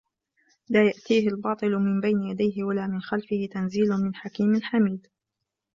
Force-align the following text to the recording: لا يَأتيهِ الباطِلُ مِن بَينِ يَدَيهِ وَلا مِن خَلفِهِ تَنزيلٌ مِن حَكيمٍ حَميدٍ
لا 0.69 0.85
يَأتيهِ 0.87 1.27
الباطِلُ 1.27 1.71
مِن 1.77 2.01
بَينِ 2.01 2.23
يَدَيهِ 2.23 2.63
وَلا 2.63 2.87
مِن 2.87 3.01
خَلفِهِ 3.01 3.49
تَنزيلٌ 3.53 3.87
مِن 3.97 4.15
حَكيمٍ 4.15 4.59
حَميدٍ 4.61 5.07